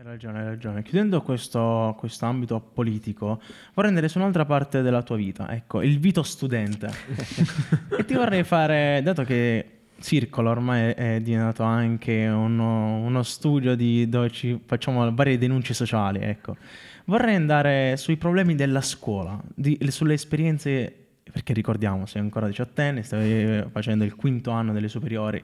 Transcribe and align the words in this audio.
Hai 0.00 0.06
ragione, 0.06 0.38
hai 0.38 0.46
ragione. 0.46 0.82
Chiudendo 0.82 1.20
questo, 1.20 1.94
questo 1.98 2.24
ambito 2.24 2.58
politico, 2.58 3.38
vorrei 3.74 3.90
andare 3.90 4.08
su 4.08 4.16
un'altra 4.16 4.46
parte 4.46 4.80
della 4.80 5.02
tua 5.02 5.16
vita, 5.16 5.52
ecco, 5.52 5.82
il 5.82 5.98
vito 5.98 6.22
studente. 6.22 6.88
e 7.98 8.06
ti 8.06 8.14
vorrei 8.14 8.42
fare, 8.42 9.02
dato 9.04 9.24
che 9.24 9.80
Circolo 10.00 10.48
ormai 10.48 10.92
è 10.94 11.20
diventato 11.20 11.64
anche 11.64 12.26
uno, 12.28 12.96
uno 12.96 13.22
studio 13.22 13.74
di, 13.74 14.08
dove 14.08 14.30
ci 14.30 14.58
facciamo 14.64 15.14
varie 15.14 15.36
denunce 15.36 15.74
sociali, 15.74 16.20
ecco. 16.20 16.56
Vorrei 17.04 17.34
andare 17.34 17.98
sui 17.98 18.16
problemi 18.16 18.54
della 18.54 18.80
scuola, 18.80 19.38
di, 19.54 19.78
sulle 19.90 20.14
esperienze 20.14 20.94
perché 21.30 21.52
ricordiamo, 21.52 22.06
sei 22.06 22.22
ancora 22.22 22.46
diciottenne, 22.46 23.02
stai 23.02 23.66
facendo 23.70 24.04
il 24.04 24.14
quinto 24.16 24.50
anno 24.50 24.72
delle 24.72 24.88
superiori, 24.88 25.42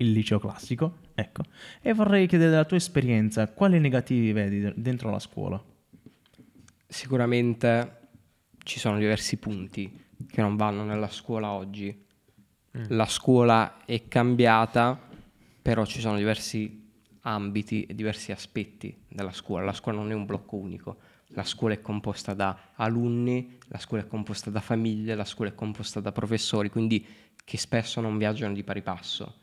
il 0.00 0.12
liceo 0.12 0.38
classico, 0.38 0.98
ecco, 1.14 1.42
e 1.80 1.92
vorrei 1.94 2.26
chiedere 2.26 2.50
dalla 2.50 2.64
tua 2.64 2.76
esperienza, 2.76 3.48
quali 3.48 3.78
negativi 3.78 4.32
vedi 4.32 4.72
dentro 4.76 5.10
la 5.10 5.18
scuola? 5.18 5.62
Sicuramente 6.86 7.98
ci 8.62 8.78
sono 8.78 8.98
diversi 8.98 9.36
punti 9.36 10.06
che 10.26 10.40
non 10.40 10.56
vanno 10.56 10.84
nella 10.84 11.08
scuola 11.08 11.50
oggi. 11.50 12.06
Mm. 12.76 12.84
La 12.88 13.06
scuola 13.06 13.84
è 13.84 14.08
cambiata, 14.08 14.98
però 15.62 15.84
ci 15.84 16.00
sono 16.00 16.16
diversi 16.16 16.88
ambiti 17.22 17.84
e 17.84 17.94
diversi 17.94 18.32
aspetti 18.32 19.04
della 19.08 19.32
scuola. 19.32 19.64
La 19.64 19.72
scuola 19.72 19.98
non 19.98 20.10
è 20.10 20.14
un 20.14 20.26
blocco 20.26 20.56
unico 20.56 20.98
la 21.34 21.44
scuola 21.44 21.74
è 21.74 21.80
composta 21.80 22.34
da 22.34 22.72
alunni, 22.74 23.58
la 23.68 23.78
scuola 23.78 24.02
è 24.02 24.06
composta 24.06 24.50
da 24.50 24.60
famiglie, 24.60 25.14
la 25.14 25.24
scuola 25.24 25.50
è 25.50 25.54
composta 25.54 26.00
da 26.00 26.12
professori, 26.12 26.70
quindi 26.70 27.06
che 27.44 27.56
spesso 27.56 28.00
non 28.00 28.18
viaggiano 28.18 28.52
di 28.52 28.64
pari 28.64 28.82
passo. 28.82 29.34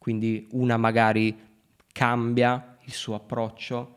Quindi 0.00 0.48
una 0.52 0.78
magari 0.78 1.36
cambia 1.92 2.78
il 2.84 2.92
suo 2.92 3.16
approccio 3.16 3.96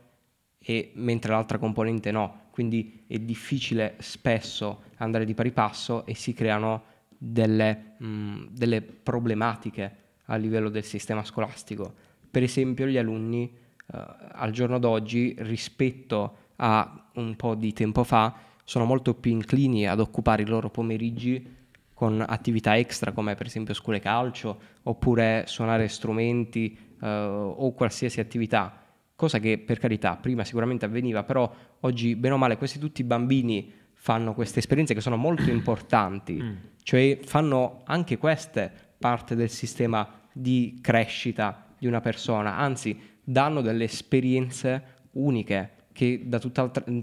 e, 0.59 0.91
mentre 0.95 1.31
l'altra 1.31 1.57
componente 1.57 2.11
no. 2.11 2.41
Quindi 2.49 3.05
è 3.07 3.17
difficile 3.19 3.95
spesso 3.99 4.83
andare 4.97 5.23
di 5.23 5.33
pari 5.33 5.53
passo 5.53 6.05
e 6.05 6.13
si 6.13 6.33
creano 6.33 6.83
delle, 7.17 7.95
mh, 7.99 8.47
delle 8.49 8.81
problematiche 8.81 9.95
a 10.25 10.35
livello 10.35 10.67
del 10.67 10.83
sistema 10.83 11.23
scolastico. 11.23 11.93
Per 12.29 12.43
esempio 12.43 12.85
gli 12.85 12.97
alunni 12.97 13.45
eh, 13.45 14.05
al 14.33 14.51
giorno 14.51 14.79
d'oggi 14.79 15.33
rispetto 15.39 16.37
a 16.57 17.09
un 17.13 17.35
po' 17.37 17.55
di 17.55 17.71
tempo 17.71 18.03
fa 18.03 18.35
sono 18.65 18.83
molto 18.83 19.13
più 19.13 19.31
inclini 19.31 19.87
ad 19.87 20.01
occupare 20.01 20.41
i 20.41 20.47
loro 20.47 20.69
pomeriggi 20.69 21.61
con 22.03 22.21
attività 22.27 22.75
extra 22.75 23.13
come 23.13 23.33
per 23.33 23.45
esempio 23.45 23.73
scuole 23.73 24.01
calcio 24.01 24.59
oppure 24.83 25.45
suonare 25.47 25.87
strumenti 25.87 26.77
eh, 27.01 27.07
o 27.07 27.71
qualsiasi 27.71 28.19
attività, 28.19 28.77
cosa 29.15 29.39
che 29.39 29.57
per 29.57 29.79
carità 29.79 30.17
prima 30.17 30.43
sicuramente 30.43 30.83
avveniva, 30.83 31.23
però 31.23 31.49
oggi 31.79 32.17
bene 32.17 32.33
o 32.33 32.37
male 32.37 32.57
questi 32.57 32.77
tutti 32.77 32.99
i 32.99 33.05
bambini 33.05 33.71
fanno 33.93 34.33
queste 34.33 34.59
esperienze 34.59 34.93
che 34.93 34.99
sono 34.99 35.15
molto 35.15 35.49
importanti, 35.49 36.33
mm. 36.41 36.55
cioè 36.83 37.19
fanno 37.23 37.83
anche 37.85 38.17
queste 38.17 38.69
parte 38.97 39.33
del 39.33 39.49
sistema 39.49 40.05
di 40.33 40.79
crescita 40.81 41.67
di 41.77 41.87
una 41.87 42.01
persona, 42.01 42.57
anzi 42.57 42.99
danno 43.23 43.61
delle 43.61 43.85
esperienze 43.85 44.83
uniche 45.11 45.71
che, 45.93 46.27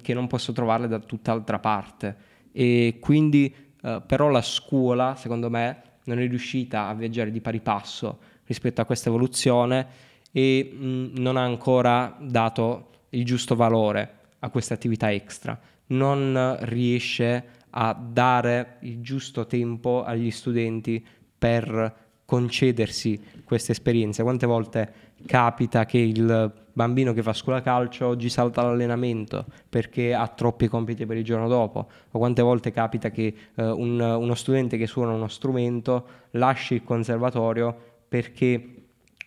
che 0.03 0.13
non 0.13 0.27
posso 0.27 0.53
trovarle 0.53 0.89
da 0.89 0.99
tutt'altra 0.99 1.59
parte. 1.59 2.29
E 2.53 2.99
quindi 3.01 3.70
eh, 3.83 4.03
però 4.07 4.29
la 4.29 4.43
scuola, 4.43 5.15
secondo 5.17 5.51
me, 5.51 5.83
non 6.05 6.19
è 6.19 6.27
riuscita 6.27 6.87
a 6.87 6.95
viaggiare 6.95 7.31
di 7.31 7.41
pari 7.41 7.61
passo 7.61 8.19
rispetto 8.45 8.81
a 8.81 8.85
questa 8.85 9.09
evoluzione 9.09 9.87
e 10.33 10.71
mh, 10.73 11.19
non 11.21 11.37
ha 11.37 11.43
ancora 11.43 12.17
dato 12.21 12.89
il 13.11 13.25
giusto 13.25 13.55
valore 13.55 14.19
a 14.41 14.51
queste 14.51 14.75
attività 14.75 15.11
extra. 15.13 15.59
Non 15.89 16.57
riesce 16.61 17.59
a 17.71 17.93
dare 17.95 18.77
il 18.81 19.01
giusto 19.01 19.47
tempo 19.47 20.03
agli 20.03 20.31
studenti 20.31 21.05
per 21.39 22.09
concedersi 22.25 23.21
queste 23.45 23.73
esperienze. 23.73 24.23
Quante 24.23 24.47
volte 24.47 24.93
capita 25.27 25.85
che 25.85 25.99
il 25.99 26.53
bambino 26.73 27.13
che 27.13 27.23
fa 27.23 27.33
scuola 27.33 27.61
calcio 27.61 28.07
oggi 28.07 28.29
salta 28.29 28.63
l'allenamento 28.63 29.47
perché 29.69 30.15
ha 30.15 30.27
troppi 30.29 30.69
compiti 30.69 31.07
per 31.07 31.17
il 31.17 31.25
giorno 31.25 31.49
dopo, 31.49 31.89
o 32.11 32.19
quante 32.19 32.43
volte 32.43 32.71
capita 32.73 33.11
che 33.11 33.35
eh, 33.55 33.65
un, 33.65 34.01
uno 34.01 34.35
studente 34.35 34.77
che 34.77 34.87
suona 34.87 35.13
uno 35.13 35.29
strumento 35.29 36.07
lasci 36.33 36.75
il 36.75 36.85
conservatorio 36.85 37.77
perché 38.09 38.75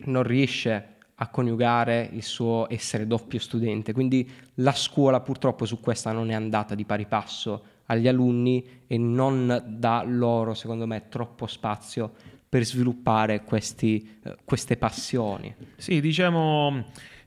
non 0.06 0.22
riesce 0.22 0.88
a 1.16 1.28
coniugare 1.28 2.08
il 2.12 2.22
suo 2.22 2.66
essere 2.68 3.06
doppio 3.06 3.38
studente. 3.38 3.92
Quindi 3.92 4.28
la 4.54 4.72
scuola 4.72 5.20
purtroppo 5.20 5.64
su 5.64 5.80
questa 5.80 6.12
non 6.12 6.30
è 6.30 6.34
andata 6.34 6.74
di 6.74 6.84
pari 6.84 7.06
passo 7.06 7.62
agli 7.86 8.08
alunni 8.08 8.82
e 8.86 8.98
non 8.98 9.62
dà 9.66 10.02
loro, 10.04 10.54
secondo 10.54 10.86
me, 10.86 11.08
troppo 11.08 11.46
spazio 11.46 12.12
per 12.48 12.64
sviluppare 12.64 13.42
questi, 13.42 14.18
eh, 14.22 14.36
queste 14.44 14.76
passioni. 14.76 15.54
Sì, 15.76 16.00
diciamo 16.00 16.84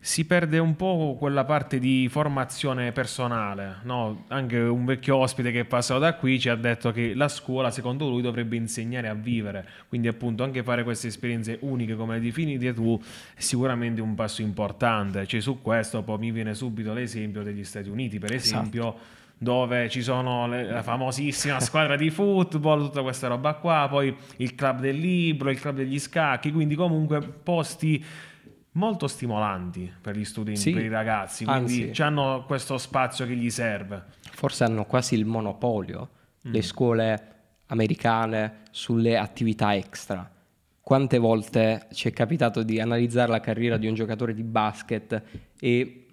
si 0.08 0.24
perde 0.24 0.58
un 0.58 0.78
po' 0.78 1.18
quella 1.20 1.44
parte 1.44 1.80
di 1.80 2.08
formazione 2.10 2.94
personale. 2.94 3.80
No? 3.84 4.24
Anche 4.30 4.58
un 4.58 4.86
vecchio 4.86 5.18
ospite 5.18 5.52
che 5.52 5.60
è 5.60 5.66
passato 5.66 6.00
da 6.00 6.14
qui 6.14 6.40
ci 6.40 6.48
ha 6.48 6.56
detto 6.56 6.94
che 6.94 7.14
la 7.14 7.28
scuola, 7.28 7.72
secondo 7.72 8.08
lui, 8.08 8.22
dovrebbe 8.22 8.56
insegnare 8.56 9.10
a 9.10 9.14
vivere. 9.14 9.68
Quindi, 9.90 10.08
appunto, 10.08 10.46
anche 10.46 10.64
fare 10.64 10.86
queste 10.86 11.08
esperienze 11.08 11.58
uniche 11.60 11.98
come 11.98 12.14
le 12.16 12.22
definite 12.22 12.74
tu 12.74 12.98
è 13.36 13.42
sicuramente 13.42 14.00
un 14.00 14.16
passo 14.16 14.42
importante. 14.42 15.28
Cioè, 15.28 15.42
su 15.42 15.62
questo 15.62 16.02
poi 16.04 16.20
mi 16.20 16.32
viene 16.32 16.54
subito 16.54 16.94
l'esempio 16.94 17.44
degli 17.44 17.66
Stati 17.66 17.90
Uniti, 17.90 18.18
per 18.18 18.32
esempio. 18.32 18.88
Esatto 18.88 19.16
dove 19.40 19.88
ci 19.90 20.02
sono 20.02 20.48
le, 20.48 20.64
la 20.64 20.82
famosissima 20.82 21.60
squadra 21.62 21.96
di 21.96 22.10
football, 22.10 22.86
tutta 22.86 23.04
questa 23.04 23.28
roba 23.28 23.54
qua, 23.54 23.86
poi 23.88 24.16
il 24.38 24.56
club 24.56 24.80
del 24.80 24.98
libro, 24.98 25.52
il 25.52 25.60
club 25.60 25.76
degli 25.76 26.00
scacchi, 26.00 26.52
quindi 26.52 26.74
comunque 26.74 27.22
posti 27.22 28.04
molto 28.78 29.08
stimolanti 29.08 29.92
per 30.00 30.16
gli 30.16 30.24
studenti, 30.24 30.62
sì, 30.62 30.72
per 30.72 30.84
i 30.84 30.90
ragazzi, 30.90 31.46
quindi 31.46 31.92
hanno 31.98 32.44
questo 32.46 32.78
spazio 32.78 33.26
che 33.26 33.36
gli 33.36 33.50
serve. 33.50 34.04
Forse 34.22 34.64
hanno 34.64 34.86
quasi 34.86 35.16
il 35.16 35.26
monopolio, 35.26 36.10
mm. 36.48 36.52
le 36.52 36.62
scuole 36.62 37.36
americane, 37.68 38.60
sulle 38.72 39.18
attività 39.18 39.76
extra. 39.76 40.32
Quante 40.80 41.18
volte 41.18 41.88
ci 41.92 42.08
è 42.08 42.14
capitato 42.14 42.64
di 42.64 42.80
analizzare 42.80 43.32
la 43.32 43.42
carriera 43.42 43.78
di 43.78 43.88
un 43.88 43.94
giocatore 43.94 44.34
di 44.34 44.44
basket 44.44 45.22
e 45.60 46.07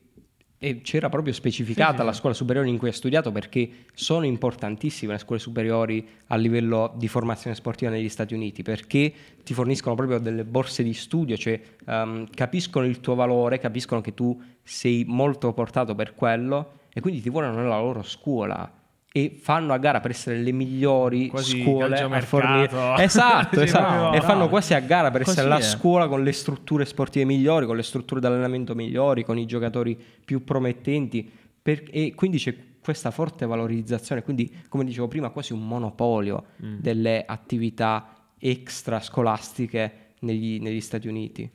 e 0.65 0.81
c'era 0.81 1.11
proprio 1.11 1.35
specificata 1.35 1.91
sì, 1.91 1.99
sì, 1.99 2.05
la 2.07 2.13
scuola 2.15 2.35
superiore 2.35 2.71
in 2.71 2.79
cui 2.79 2.89
hai 2.89 2.95
studiato 2.95 3.31
perché 3.31 3.69
sono 3.93 4.25
importantissime 4.25 5.13
le 5.13 5.19
scuole 5.19 5.39
superiori 5.39 6.09
a 6.29 6.37
livello 6.37 6.95
di 6.97 7.07
formazione 7.07 7.55
sportiva 7.55 7.91
negli 7.91 8.09
Stati 8.09 8.33
Uniti 8.33 8.63
perché 8.63 9.13
ti 9.45 9.53
forniscono 9.53 9.95
proprio 9.95 10.19
delle 10.19 10.43
borse 10.43 10.83
di 10.83 10.95
studio, 10.95 11.37
cioè 11.37 11.61
um, 11.85 12.27
capiscono 12.31 12.87
il 12.87 13.01
tuo 13.01 13.15
valore, 13.15 13.59
capiscono 13.59 14.01
che 14.01 14.15
tu 14.15 14.41
sei 14.63 15.05
molto 15.07 15.53
portato 15.53 15.95
per 15.95 16.15
quello 16.15 16.79
e 16.95 17.03
quindi 17.03 17.21
ti 17.21 17.29
vogliono 17.29 17.57
nella 17.57 17.79
loro 17.79 18.03
scuola 18.03 18.84
e 19.17 19.37
fanno 19.41 19.73
a 19.73 19.77
gara 19.77 20.01
per 20.01 20.11
essere 20.11 20.39
le 20.39 20.51
migliori 20.51 21.29
quasi 21.29 21.63
scuole 21.63 22.01
a 22.01 22.21
fornire 22.23 22.69
esatto, 22.99 23.61
esatto. 23.63 24.17
e 24.17 24.21
fanno 24.21 24.49
quasi 24.49 24.75
a 24.75 24.81
gara 24.81 25.13
per 25.13 25.23
Così 25.23 25.39
essere 25.39 25.49
la 25.49 25.61
scuola 25.61 26.09
con 26.09 26.25
le 26.25 26.33
strutture 26.33 26.85
sportive 26.85 27.25
migliori 27.25 27.65
con 27.65 27.77
le 27.77 27.85
strutture 27.85 28.19
di 28.19 28.27
allenamento 28.27 28.75
migliori 28.75 29.23
con 29.23 29.39
i 29.39 29.47
giocatori 29.47 29.97
più 30.25 30.43
promettenti 30.43 31.31
per... 31.63 31.85
e 31.93 32.13
quindi 32.17 32.39
c'è 32.39 32.57
questa 32.81 33.13
forte 33.13 33.47
valorizzazione 33.47 34.25
quindi 34.25 34.53
come 34.69 34.83
dicevo 34.83 35.07
prima 35.07 35.29
quasi 35.29 35.53
un 35.53 35.65
monopolio 35.65 36.47
mm. 36.65 36.79
delle 36.81 37.23
attività 37.25 38.17
extrascolastiche 38.37 40.15
negli, 40.23 40.59
negli 40.61 40.81
Stati 40.81 41.07
Uniti 41.07 41.49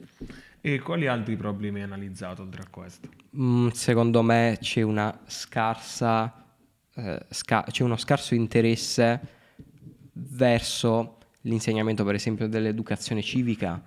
e 0.61 0.79
quali 0.79 1.07
altri 1.07 1.35
problemi 1.35 1.79
hai 1.79 1.83
analizzato 1.83 2.41
oltre 2.41 2.61
a 2.61 2.67
questo? 2.69 3.09
Mm, 3.37 3.67
secondo 3.69 4.21
me 4.21 4.57
c'è 4.61 4.81
una 4.81 5.19
scarsa 5.25 6.38
eh, 7.01 7.25
sca- 7.29 7.65
c'è 7.69 7.83
uno 7.83 7.97
scarso 7.97 8.35
interesse 8.35 9.19
verso 10.13 11.17
l'insegnamento, 11.41 12.03
per 12.03 12.15
esempio, 12.15 12.47
dell'educazione 12.47 13.21
civica, 13.21 13.81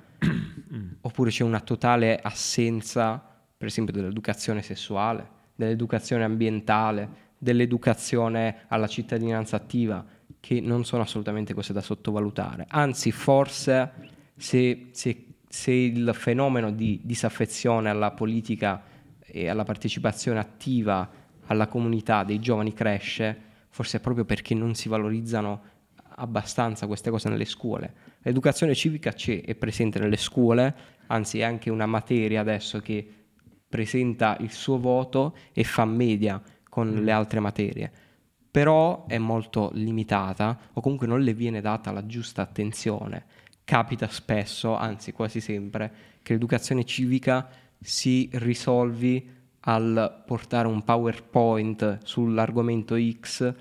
oppure 1.01 1.31
c'è 1.31 1.45
una 1.45 1.61
totale 1.61 2.19
assenza, 2.21 3.23
per 3.57 3.69
esempio, 3.69 3.93
dell'educazione 3.93 4.63
sessuale, 4.63 5.29
dell'educazione 5.55 6.25
ambientale, 6.25 7.31
dell'educazione 7.39 8.65
alla 8.69 8.87
cittadinanza 8.87 9.57
attiva, 9.57 10.05
che 10.41 10.61
non 10.61 10.85
sono 10.85 11.03
assolutamente 11.03 11.55
cose 11.55 11.73
da 11.73 11.81
sottovalutare. 11.81 12.67
Anzi, 12.69 13.13
forse 13.13 13.93
se, 14.37 14.89
se, 14.93 15.27
se 15.49 15.71
il 15.71 16.11
fenomeno 16.15 16.73
di 16.73 17.01
disaffezione 17.05 17.91
alla 17.91 18.13
politica 18.13 18.83
e 19.21 19.49
alla 19.49 19.65
partecipazione 19.65 20.39
attiva 20.39 21.09
alla 21.47 21.67
comunità 21.67 22.25
dei 22.25 22.39
giovani 22.39 22.73
cresce, 22.73 23.37
forse 23.69 23.99
è 23.99 24.01
proprio 24.01 24.25
perché 24.25 24.55
non 24.55 24.75
si 24.75 24.89
valorizzano 24.89 25.63
abbastanza 26.17 26.87
queste 26.87 27.11
cose 27.11 27.29
nelle 27.29 27.45
scuole. 27.45 27.95
L'educazione 28.23 28.75
civica 28.75 29.13
c'è, 29.13 29.43
è 29.43 29.55
presente 29.55 29.99
nelle 29.99 30.17
scuole, 30.17 30.75
anzi 31.07 31.41
è 31.41 31.43
anche 31.43 31.71
una 31.71 31.87
materia 31.87 32.41
adesso 32.41 32.81
che 32.81 33.07
presenta 33.69 34.37
il 34.41 34.51
suo 34.53 34.79
voto 34.79 35.37
e 35.53 35.65
fa 35.65 35.85
media 35.85 36.41
con 36.69 36.89
Mm. 36.89 37.05
le 37.05 37.13
altre 37.13 37.41
materie. 37.41 37.93
Però 38.51 39.07
è 39.07 39.17
molto 39.17 39.71
limitata 39.73 40.59
o 40.75 40.81
comunque 40.83 41.07
non 41.07 41.23
le 41.23 41.33
viene 41.33 41.61
data 41.63 41.91
la 41.91 42.05
giusta 42.05 42.43
attenzione. 42.43 43.25
Capita 43.65 44.09
spesso, 44.09 44.77
anzi 44.77 45.13
quasi 45.13 45.41
sempre, 45.41 45.91
che 46.23 46.35
l'educazione 46.35 46.85
civica 46.85 47.49
si 47.81 48.29
risolvi 48.35 49.29
al 49.65 50.23
portare 50.27 50.69
un 50.69 50.83
PowerPoint 50.83 51.99
sull'argomento 52.05 52.97
X 52.99 53.55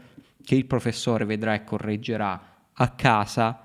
che 0.44 0.56
il 0.56 0.66
professore 0.66 1.26
vedrà 1.26 1.54
e 1.54 1.64
correggerà 1.64 2.42
a 2.74 2.90
casa 2.90 3.64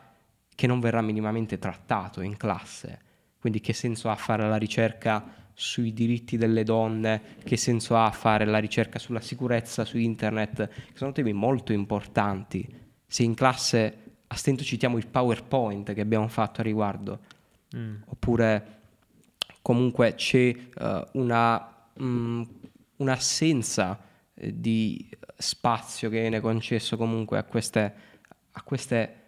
che 0.54 0.66
non 0.66 0.80
verrà 0.80 1.00
minimamente 1.00 1.58
trattato 1.58 2.20
in 2.20 2.36
classe. 2.36 3.00
Quindi 3.38 3.60
che 3.60 3.72
senso 3.72 4.10
ha 4.10 4.16
fare 4.16 4.48
la 4.48 4.56
ricerca 4.56 5.24
sui 5.54 5.92
diritti 5.92 6.36
delle 6.36 6.64
donne, 6.64 7.22
che 7.42 7.56
senso 7.56 7.96
ha 7.96 8.10
fare 8.10 8.44
la 8.44 8.58
ricerca 8.58 8.98
sulla 8.98 9.20
sicurezza 9.20 9.84
su 9.84 9.96
internet, 9.96 10.68
che 10.68 10.96
sono 10.96 11.12
temi 11.12 11.32
molto 11.32 11.72
importanti. 11.72 12.68
Se 13.06 13.22
in 13.22 13.34
classe 13.34 14.02
a 14.26 14.34
stento 14.34 14.64
citiamo 14.64 14.98
il 14.98 15.06
PowerPoint 15.06 15.94
che 15.94 16.00
abbiamo 16.00 16.28
fatto 16.28 16.60
a 16.60 16.64
riguardo, 16.64 17.20
Mm. 17.74 17.96
oppure 18.06 18.74
comunque 19.60 20.14
c'è 20.14 20.54
eh, 20.54 21.06
una, 21.12 21.75
mm, 22.02 22.42
un'assenza 22.96 24.00
eh, 24.34 24.60
di 24.60 25.08
spazio 25.36 26.08
che 26.08 26.20
viene 26.20 26.40
concesso 26.40 26.96
comunque 26.96 27.38
a 27.38 27.44
queste, 27.44 27.94
a 28.50 28.62
queste 28.62 29.24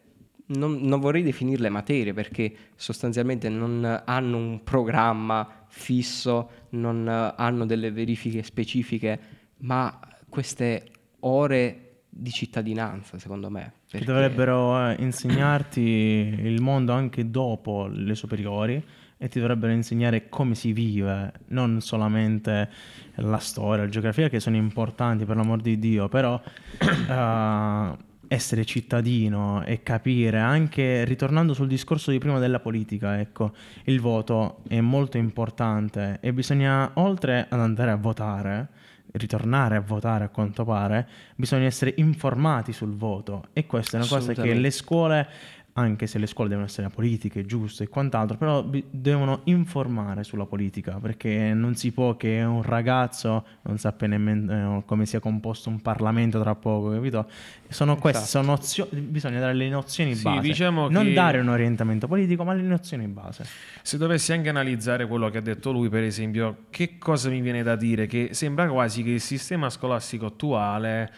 non, 0.49 0.81
non 0.81 1.01
vorrei 1.01 1.23
definirle 1.23 1.69
materie 1.69 2.15
perché 2.15 2.55
sostanzialmente 2.77 3.49
non 3.49 4.03
hanno 4.05 4.37
un 4.37 4.63
programma 4.63 5.65
fisso, 5.69 6.51
non 6.71 7.09
hanno 7.09 7.67
delle 7.67 7.91
verifiche 7.91 8.43
specifiche, 8.43 9.21
ma 9.59 9.99
queste 10.29 10.91
ore 11.21 12.03
di 12.09 12.31
cittadinanza, 12.31 13.19
secondo 13.19 13.51
me. 13.51 13.73
Perché- 13.91 14.07
dovrebbero 14.07 14.89
eh, 14.89 14.97
insegnarti 14.99 15.81
il 15.81 16.61
mondo 16.61 16.93
anche 16.93 17.31
dopo 17.31 17.87
le 17.87 18.15
superiori 18.15 18.83
e 19.19 19.29
ti 19.29 19.41
dovrebbero 19.41 19.73
insegnare 19.73 20.29
come 20.29 20.55
si 20.55 20.73
vive, 20.73 21.33
non 21.49 21.81
solamente 21.81 22.71
la 23.17 23.39
storia, 23.39 23.83
la 23.83 23.89
geografia 23.89 24.29
che 24.29 24.39
sono 24.39 24.57
importanti 24.57 25.25
per 25.25 25.37
l'amor 25.37 25.61
di 25.61 25.79
Dio, 25.79 26.09
però 26.09 26.41
eh, 26.81 28.07
essere 28.29 28.65
cittadino 28.65 29.65
e 29.65 29.83
capire 29.83 30.39
anche 30.39 31.05
ritornando 31.05 31.53
sul 31.53 31.67
discorso 31.67 32.11
di 32.13 32.19
prima 32.19 32.39
della 32.39 32.61
politica, 32.61 33.19
ecco, 33.19 33.53
il 33.85 34.01
voto 34.01 34.63
è 34.69 34.81
molto 34.81 35.19
importante 35.19 36.19
e 36.21 36.33
bisogna 36.33 36.91
oltre 36.95 37.47
ad 37.49 37.61
andare 37.61 37.91
a 37.91 37.97
votare 37.97 38.69
ritornare 39.13 39.77
a 39.77 39.81
votare 39.81 40.25
a 40.25 40.29
quanto 40.29 40.65
pare, 40.65 41.09
bisogna 41.35 41.65
essere 41.65 41.95
informati 41.97 42.73
sul 42.73 42.95
voto 42.95 43.47
e 43.53 43.67
questa 43.67 43.97
è 43.97 44.01
una 44.01 44.09
cosa 44.09 44.33
che 44.35 44.55
le 44.55 44.71
scuole, 44.71 45.29
anche 45.79 46.07
se 46.07 46.19
le 46.19 46.27
scuole 46.27 46.49
devono 46.49 46.67
essere 46.67 46.89
politiche, 46.89 47.45
giuste 47.47 47.85
e 47.85 47.89
quant'altro, 47.89 48.37
però 48.37 48.63
bi- 48.63 48.85
devono 48.91 49.41
informare 49.45 50.25
sulla 50.25 50.45
politica 50.47 50.99
perché 51.01 51.53
non 51.55 51.75
si 51.77 51.93
può 51.93 52.17
che 52.17 52.43
un 52.43 52.63
ragazzo 52.63 53.45
non 53.63 53.79
sappia 53.79 54.07
nemmeno 54.09 54.79
eh, 54.79 54.83
come 54.85 55.07
sia 55.07 55.21
composto 55.21 55.69
un 55.69 55.81
Parlamento 55.81 56.41
tra 56.41 56.55
poco, 56.55 56.91
capito? 56.91 57.29
Sono 57.69 57.97
queste, 57.97 58.23
Esatto. 58.25 58.45
sono 58.45 58.57
nozio- 58.57 58.89
bisogna 58.91 59.39
dare 59.41 59.55
le 59.55 59.69
nozioni 59.69 60.15
Sì, 60.15 60.23
base, 60.23 60.41
diciamo 60.41 60.89
non 60.89 61.05
che- 61.05 61.13
dare 61.13 61.39
un 61.41 61.49
orientamento 61.49 62.07
politico, 62.09 62.45
ma 62.45 62.55
le 62.55 62.63
nozioni 62.63 63.07
base. 63.07 63.45
Se 63.83 63.97
dovessi 63.99 64.33
anche 64.33 64.49
analizzare 64.49 65.07
quello 65.07 65.29
che 65.31 65.39
ha 65.39 65.43
detto 65.43 65.71
lui, 65.73 65.89
per 65.89 66.03
esempio, 66.03 66.65
che 66.71 66.99
cosa 66.99 67.29
mi 67.29 67.41
viene 67.41 67.63
da 67.63 67.77
dire? 67.77 68.07
Che 68.07 68.31
sembra 68.33 68.69
quasi 68.69 69.03
che 69.03 69.11
il 69.11 69.21
sistema 69.21 69.71
scolastico 69.71 70.27
attuale 70.27 71.11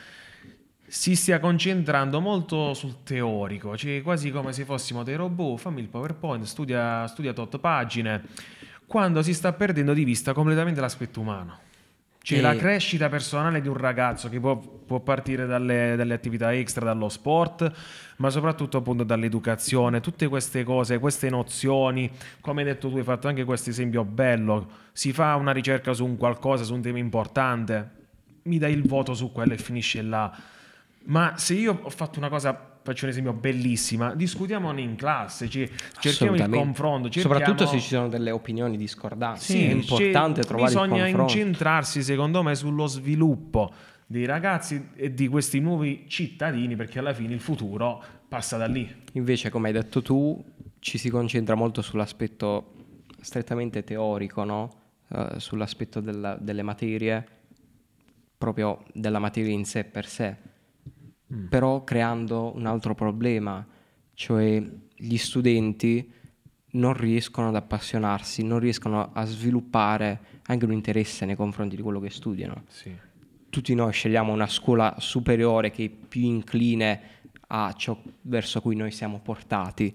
si 0.90 1.14
stia 1.14 1.38
concentrando 1.38 2.20
molto 2.20 2.74
sul 2.74 3.04
teorico, 3.04 3.76
cioè 3.76 4.02
quasi 4.02 4.32
come 4.32 4.52
se 4.52 4.64
fossimo 4.64 5.04
dei 5.04 5.14
robot, 5.14 5.60
fammi 5.60 5.80
il 5.80 5.86
PowerPoint, 5.86 6.44
studia, 6.44 7.06
studia 7.06 7.32
tot 7.32 7.60
pagine, 7.60 8.24
quando 8.86 9.22
si 9.22 9.32
sta 9.32 9.52
perdendo 9.52 9.92
di 9.92 10.02
vista 10.02 10.32
completamente 10.32 10.80
l'aspetto 10.80 11.20
umano. 11.20 11.58
Cioè 12.20 12.38
E- 12.38 12.42
la 12.42 12.56
crescita 12.56 13.08
personale 13.08 13.60
di 13.60 13.68
un 13.68 13.76
ragazzo 13.76 14.28
che 14.28 14.40
può, 14.40 14.56
può 14.56 14.98
partire 14.98 15.46
dalle, 15.46 15.94
dalle 15.96 16.12
attività 16.12 16.52
extra, 16.52 16.86
dallo 16.86 17.08
sport, 17.08 17.72
ma 18.16 18.28
soprattutto 18.28 18.78
appunto 18.78 19.04
dall'educazione, 19.04 20.00
tutte 20.00 20.26
queste 20.26 20.64
cose, 20.64 20.98
queste 20.98 21.30
nozioni, 21.30 22.10
come 22.40 22.62
hai 22.62 22.66
detto 22.66 22.90
tu, 22.90 22.96
hai 22.96 23.04
fatto 23.04 23.28
anche 23.28 23.44
questo 23.44 23.70
esempio 23.70 24.04
bello, 24.04 24.68
si 24.90 25.12
fa 25.12 25.36
una 25.36 25.52
ricerca 25.52 25.92
su 25.92 26.04
un 26.04 26.16
qualcosa, 26.16 26.64
su 26.64 26.74
un 26.74 26.82
tema 26.82 26.98
importante, 26.98 27.90
mi 28.42 28.58
dai 28.58 28.72
il 28.72 28.82
voto 28.88 29.14
su 29.14 29.30
quello 29.30 29.52
e 29.52 29.56
finisce 29.56 30.02
là. 30.02 30.58
Ma 31.04 31.36
se 31.36 31.54
io 31.54 31.80
ho 31.82 31.90
fatto 31.90 32.18
una 32.18 32.28
cosa, 32.28 32.78
faccio 32.82 33.04
un 33.04 33.10
esempio 33.10 33.32
bellissima, 33.32 34.14
discutiamone 34.14 34.80
in 34.80 34.96
classe, 34.96 35.48
cioè, 35.48 35.68
cerchiamo 35.98 36.36
il 36.36 36.48
confronto, 36.48 37.08
cerchiamo... 37.08 37.36
Soprattutto 37.38 37.66
se 37.66 37.80
ci 37.80 37.88
sono 37.88 38.08
delle 38.08 38.30
opinioni 38.30 38.76
discordanti. 38.76 39.40
Sì, 39.40 39.64
è 39.64 39.70
importante 39.70 40.42
trovare 40.42 40.72
bisogna 40.72 41.06
il 41.06 41.14
confronto. 41.14 41.32
incentrarsi 41.32 42.02
secondo 42.02 42.42
me 42.42 42.54
sullo 42.54 42.86
sviluppo 42.86 43.72
dei 44.06 44.24
ragazzi 44.26 44.90
e 44.94 45.14
di 45.14 45.28
questi 45.28 45.60
nuovi 45.60 46.04
cittadini 46.08 46.76
perché 46.76 46.98
alla 46.98 47.14
fine 47.14 47.32
il 47.32 47.40
futuro 47.40 48.02
passa 48.28 48.56
da 48.56 48.66
lì. 48.66 48.88
Invece, 49.12 49.50
come 49.50 49.68
hai 49.68 49.74
detto 49.74 50.02
tu, 50.02 50.42
ci 50.80 50.98
si 50.98 51.08
concentra 51.10 51.54
molto 51.54 51.80
sull'aspetto 51.80 52.74
strettamente 53.20 53.84
teorico, 53.84 54.44
no? 54.44 54.70
Eh, 55.08 55.34
sull'aspetto 55.38 56.00
della- 56.00 56.36
delle 56.40 56.62
materie, 56.62 57.26
proprio 58.36 58.84
della 58.92 59.18
materia 59.18 59.52
in 59.52 59.64
sé 59.64 59.84
per 59.84 60.06
sé, 60.06 60.36
però 61.48 61.84
creando 61.84 62.52
un 62.54 62.66
altro 62.66 62.94
problema, 62.94 63.64
cioè 64.14 64.62
gli 64.96 65.16
studenti 65.16 66.12
non 66.72 66.92
riescono 66.94 67.48
ad 67.48 67.56
appassionarsi, 67.56 68.42
non 68.42 68.58
riescono 68.58 69.10
a 69.12 69.24
sviluppare 69.24 70.20
anche 70.46 70.64
un 70.64 70.72
interesse 70.72 71.24
nei 71.24 71.36
confronti 71.36 71.76
di 71.76 71.82
quello 71.82 72.00
che 72.00 72.10
studiano. 72.10 72.64
Sì. 72.68 72.94
tutti 73.50 73.74
noi 73.74 73.92
scegliamo 73.92 74.32
una 74.32 74.46
scuola 74.46 74.94
superiore 74.98 75.70
che 75.72 75.84
è 75.84 75.88
più 75.88 76.22
incline 76.22 77.00
a 77.48 77.72
ciò 77.76 78.00
verso 78.22 78.60
cui 78.60 78.76
noi 78.76 78.92
siamo 78.92 79.18
portati, 79.18 79.94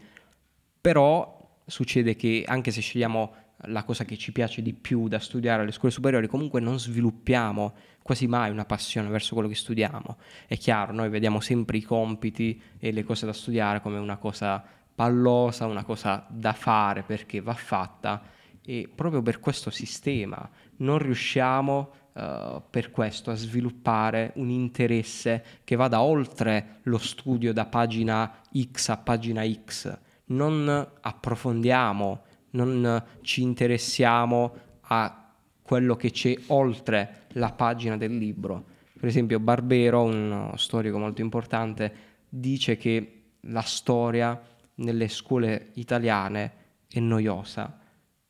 però 0.81 1.57
succede 1.65 2.15
che 2.15 2.43
anche 2.45 2.71
se 2.71 2.81
scegliamo 2.81 3.33
la 3.67 3.83
cosa 3.83 4.05
che 4.05 4.17
ci 4.17 4.31
piace 4.31 4.61
di 4.61 4.73
più 4.73 5.07
da 5.07 5.19
studiare 5.19 5.61
alle 5.61 5.71
scuole 5.71 5.93
superiori, 5.93 6.27
comunque 6.27 6.59
non 6.59 6.79
sviluppiamo 6.79 7.73
quasi 8.01 8.27
mai 8.27 8.51
una 8.51 8.65
passione 8.65 9.09
verso 9.09 9.33
quello 9.33 9.49
che 9.49 9.55
studiamo. 9.55 10.17
È 10.47 10.57
chiaro, 10.57 10.93
noi 10.93 11.09
vediamo 11.09 11.39
sempre 11.39 11.77
i 11.77 11.81
compiti 11.81 12.61
e 12.77 12.91
le 12.91 13.03
cose 13.03 13.25
da 13.25 13.33
studiare 13.33 13.81
come 13.81 13.97
una 13.97 14.17
cosa 14.17 14.63
pallosa, 14.93 15.65
una 15.65 15.83
cosa 15.83 16.25
da 16.29 16.53
fare 16.53 17.03
perché 17.03 17.41
va 17.41 17.53
fatta 17.53 18.21
e 18.65 18.89
proprio 18.93 19.21
per 19.21 19.39
questo 19.39 19.69
sistema 19.69 20.49
non 20.77 20.97
riusciamo 20.97 21.91
eh, 22.13 22.61
per 22.69 22.91
questo 22.91 23.29
a 23.29 23.35
sviluppare 23.35 24.31
un 24.35 24.49
interesse 24.49 25.43
che 25.63 25.75
vada 25.75 26.01
oltre 26.01 26.79
lo 26.83 26.97
studio 26.97 27.53
da 27.53 27.65
pagina 27.65 28.41
X 28.57 28.89
a 28.89 28.97
pagina 28.97 29.43
X. 29.45 29.97
Non 30.27 30.87
approfondiamo, 31.01 32.23
non 32.55 33.03
ci 33.21 33.41
interessiamo 33.41 34.53
a 34.81 35.31
quello 35.61 35.95
che 35.95 36.11
c'è 36.11 36.35
oltre 36.47 37.23
la 37.33 37.51
pagina 37.51 37.97
del 37.97 38.17
libro. 38.17 38.73
Per 38.97 39.07
esempio, 39.07 39.39
Barbero, 39.39 40.03
un 40.03 40.51
storico 40.55 40.97
molto 40.97 41.21
importante, 41.21 41.93
dice 42.29 42.77
che 42.77 43.23
la 43.41 43.61
storia 43.61 44.39
nelle 44.75 45.07
scuole 45.07 45.69
italiane 45.73 46.53
è 46.87 46.99
noiosa, 46.99 47.79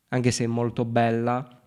anche 0.10 0.32
se 0.32 0.44
è 0.44 0.48
molto 0.48 0.86
bella, 0.86 1.62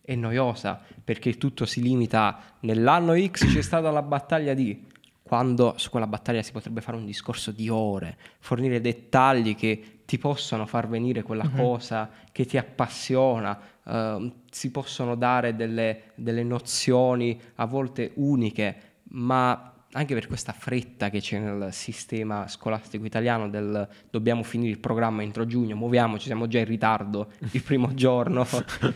è 0.00 0.14
noiosa 0.14 0.80
perché 1.02 1.36
tutto 1.36 1.66
si 1.66 1.82
limita 1.82 2.40
nell'anno 2.60 3.14
X 3.18 3.52
c'è 3.52 3.62
stata 3.62 3.90
la 3.90 4.02
battaglia 4.02 4.54
di 4.54 4.86
quando 5.22 5.74
su 5.76 5.90
quella 5.90 6.06
battaglia 6.06 6.42
si 6.42 6.52
potrebbe 6.52 6.80
fare 6.80 6.96
un 6.96 7.04
discorso 7.04 7.50
di 7.50 7.68
ore, 7.68 8.16
fornire 8.38 8.80
dettagli 8.80 9.56
che 9.56 9.95
ti 10.06 10.18
possono 10.18 10.64
far 10.66 10.88
venire 10.88 11.22
quella 11.22 11.48
cosa 11.48 12.08
che 12.32 12.46
ti 12.46 12.56
appassiona, 12.56 13.58
ehm, 13.84 14.32
si 14.50 14.70
possono 14.70 15.16
dare 15.16 15.54
delle, 15.54 16.12
delle 16.14 16.44
nozioni 16.44 17.38
a 17.56 17.66
volte 17.66 18.12
uniche, 18.14 18.76
ma 19.10 19.72
anche 19.92 20.14
per 20.14 20.26
questa 20.26 20.52
fretta 20.52 21.10
che 21.10 21.20
c'è 21.20 21.38
nel 21.38 21.72
sistema 21.72 22.46
scolastico 22.48 23.04
italiano 23.04 23.48
del 23.48 23.88
dobbiamo 24.10 24.42
finire 24.42 24.70
il 24.70 24.78
programma 24.78 25.22
entro 25.22 25.46
giugno, 25.46 25.74
muoviamoci, 25.74 26.26
siamo 26.26 26.46
già 26.46 26.58
in 26.58 26.66
ritardo 26.66 27.32
il 27.52 27.62
primo 27.62 27.92
giorno, 27.94 28.46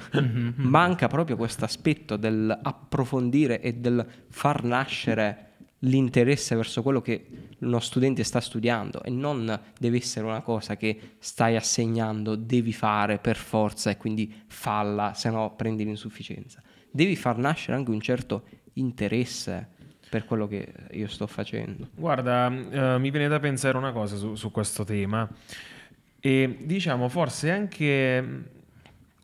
manca 0.57 1.09
proprio 1.09 1.37
questo 1.37 1.65
aspetto 1.65 2.17
del 2.17 2.57
approfondire 2.63 3.61
e 3.61 3.75
del 3.75 4.07
far 4.29 4.63
nascere 4.63 5.50
l'interesse 5.81 6.55
verso 6.57 6.83
quello 6.83 7.01
che 7.01 7.27
uno 7.59 7.81
studente 7.81 8.25
sta 8.25 8.41
studiando 8.41 9.03
e 9.03 9.11
non 9.11 9.59
deve 9.79 9.97
essere 9.97 10.27
una 10.27 10.41
cosa 10.41 10.77
che 10.77 11.15
stai 11.19 11.57
assegnando, 11.57 12.35
devi 12.37 12.73
fare 12.73 13.19
per 13.19 13.37
forza 13.37 13.91
e 13.91 13.97
quindi 13.97 14.33
falla, 14.47 15.15
se 15.15 15.31
no 15.31 15.55
prendi 15.55 15.85
l'insufficienza. 15.85 16.63
Devi 16.91 17.17
far 17.17 17.39
nascere 17.39 17.77
anche 17.77 17.91
un 17.91 18.01
certo 18.01 18.45
interesse 18.75 19.79
per 20.09 20.25
quello 20.25 20.49
che 20.49 20.73
io 20.93 21.07
sto 21.09 21.27
facendo. 21.27 21.89
Guarda, 21.95 22.47
eh, 22.49 22.99
mi 22.99 23.11
viene 23.11 23.29
da 23.29 23.39
pensare 23.39 23.77
una 23.77 23.93
cosa 23.93 24.17
su, 24.17 24.35
su 24.35 24.51
questo 24.51 24.85
tema 24.85 25.29
e 26.19 26.59
diciamo 26.61 27.09
forse 27.09 27.51
anche 27.51 28.59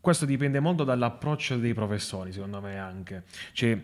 questo 0.07 0.25
dipende 0.25 0.61
molto 0.61 0.85
dall'approccio 0.85 1.57
dei 1.57 1.75
professori, 1.75 2.31
secondo 2.31 2.61
me 2.61 2.79
anche. 2.79 3.25
Cioè, 3.53 3.77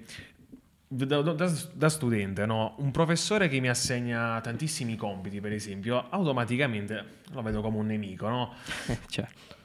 da, 0.95 1.23
da, 1.23 1.53
da, 1.73 1.89
studente, 1.89 2.45
no? 2.45 2.75
un 2.79 2.91
professore 2.91 3.49
che 3.49 3.61
mi 3.61 3.69
assegna 3.69 4.41
tantissimi 4.41 4.95
compiti, 4.97 5.41
per 5.41 5.53
esempio, 5.53 6.09
automaticamente 6.11 7.21
lo 7.33 7.41
vedo 7.41 7.63
come 7.63 7.79
un 7.79 7.87
nemico, 7.87 8.29
no? 8.29 8.53
certo. 9.09 9.61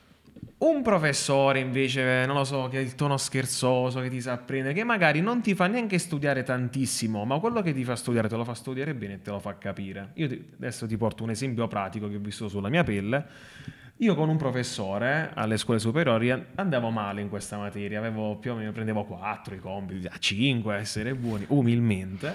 Un 0.60 0.82
professore 0.82 1.60
invece, 1.60 2.26
non 2.26 2.38
lo 2.38 2.44
so, 2.44 2.68
che 2.68 2.78
ha 2.78 2.82
il 2.82 2.96
tono 2.96 3.18
scherzoso, 3.18 4.00
che 4.00 4.10
ti 4.10 4.22
sa 4.22 4.32
apprendere, 4.32 4.74
che 4.74 4.84
magari 4.84 5.22
non 5.22 5.42
ti 5.42 5.54
fa 5.54 5.68
neanche 5.68 6.00
studiare 6.00 6.44
tantissimo, 6.44 7.26
ma 7.26 7.38
quello 7.40 7.62
che 7.62 7.74
ti 7.74 7.84
fa 7.84 7.96
studiare 7.96 8.28
te 8.28 8.36
lo 8.36 8.44
fa 8.44 8.56
studiare 8.56 8.96
bene 8.96 9.16
e 9.16 9.22
te 9.22 9.30
lo 9.30 9.40
fa 9.40 9.58
capire. 9.58 10.12
Io 10.16 10.28
ti, 10.28 10.50
adesso 10.56 10.88
ti 10.88 10.98
porto 10.98 11.24
un 11.24 11.30
esempio 11.30 11.68
pratico 11.68 12.10
che 12.10 12.16
ho 12.16 12.20
visto 12.20 12.48
sulla 12.48 12.70
mia 12.70 12.84
pelle. 12.84 13.26
Io 14.02 14.14
con 14.14 14.30
un 14.30 14.38
professore 14.38 15.32
alle 15.34 15.58
scuole 15.58 15.80
superiori 15.80 16.32
andavo 16.54 16.92
male 16.92 17.22
in 17.22 17.30
questa 17.30 17.58
materia, 17.58 17.98
avevo 17.98 18.38
più 18.38 18.52
o 18.52 18.56
meno 18.56 18.72
prendevo 18.72 19.04
4 19.06 19.56
i 19.56 19.60
compiti, 19.60 20.06
a 20.06 20.16
5 20.20 20.76
a 20.76 20.78
essere 20.78 21.16
buoni, 21.16 21.46
umilmente. 21.48 22.32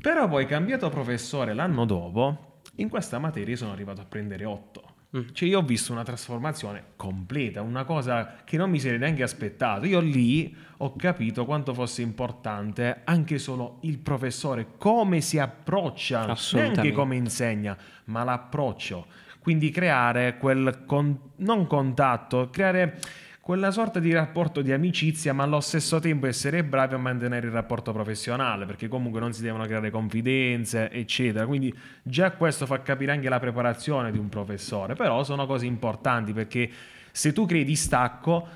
Però 0.00 0.26
poi 0.26 0.46
cambiato 0.46 0.88
professore 0.88 1.52
l'anno 1.52 1.84
dopo, 1.84 2.60
in 2.76 2.88
questa 2.88 3.18
materia 3.18 3.56
sono 3.56 3.72
arrivato 3.72 4.00
a 4.00 4.06
prendere 4.06 4.46
8. 4.46 4.84
Mm. 5.18 5.20
Cioè 5.32 5.48
io 5.48 5.58
ho 5.58 5.62
visto 5.62 5.92
una 5.92 6.02
trasformazione 6.02 6.92
completa, 6.96 7.60
una 7.60 7.84
cosa 7.84 8.36
che 8.42 8.56
non 8.56 8.70
mi 8.70 8.80
sarei 8.80 8.98
neanche 8.98 9.22
aspettato. 9.22 9.84
Io 9.84 10.00
lì 10.00 10.56
ho 10.78 10.96
capito 10.96 11.44
quanto 11.44 11.74
fosse 11.74 12.00
importante 12.00 13.02
anche 13.04 13.36
solo 13.36 13.80
il 13.82 13.98
professore, 13.98 14.78
come 14.78 15.20
si 15.20 15.38
approccia, 15.38 16.34
neanche 16.52 16.92
come 16.92 17.16
insegna, 17.16 17.76
ma 18.04 18.24
l'approccio. 18.24 19.28
Quindi 19.40 19.70
creare 19.70 20.36
quel 20.38 20.82
con, 20.86 21.18
non 21.36 21.66
contatto, 21.66 22.50
creare 22.50 22.98
quella 23.40 23.70
sorta 23.72 23.98
di 23.98 24.12
rapporto 24.12 24.62
di 24.62 24.70
amicizia, 24.70 25.32
ma 25.32 25.42
allo 25.42 25.60
stesso 25.60 25.98
tempo 25.98 26.26
essere 26.26 26.62
bravi 26.62 26.94
a 26.94 26.98
mantenere 26.98 27.46
il 27.46 27.52
rapporto 27.52 27.92
professionale, 27.92 28.66
perché 28.66 28.86
comunque 28.86 29.18
non 29.18 29.32
si 29.32 29.42
devono 29.42 29.64
creare 29.64 29.90
confidenze, 29.90 30.90
eccetera. 30.90 31.46
Quindi 31.46 31.74
già 32.02 32.32
questo 32.32 32.66
fa 32.66 32.80
capire 32.82 33.12
anche 33.12 33.28
la 33.28 33.40
preparazione 33.40 34.12
di 34.12 34.18
un 34.18 34.28
professore, 34.28 34.94
però 34.94 35.24
sono 35.24 35.46
cose 35.46 35.66
importanti 35.66 36.32
perché 36.32 36.70
se 37.10 37.32
tu 37.32 37.44
crei 37.46 37.64
distacco, 37.64 38.46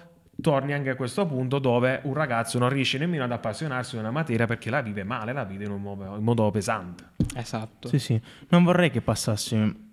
torni 0.40 0.72
anche 0.72 0.90
a 0.90 0.96
questo 0.96 1.26
punto 1.26 1.58
dove 1.58 2.00
un 2.04 2.14
ragazzo 2.14 2.58
non 2.58 2.68
riesce 2.68 2.98
nemmeno 2.98 3.24
ad 3.24 3.32
appassionarsi 3.32 3.96
di 3.96 4.00
una 4.00 4.10
materia 4.10 4.46
perché 4.46 4.70
la 4.70 4.80
vive 4.80 5.02
male, 5.02 5.32
la 5.32 5.44
vive 5.44 5.64
in 5.64 5.70
un 5.70 5.82
modo, 5.82 6.14
in 6.16 6.22
modo 6.22 6.50
pesante. 6.50 7.04
Esatto. 7.34 7.88
Sì, 7.88 7.98
sì. 7.98 8.20
Non 8.48 8.62
vorrei 8.62 8.90
che 8.90 9.00
passassi 9.00 9.83